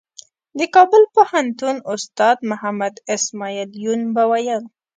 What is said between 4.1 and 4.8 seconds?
به ویل.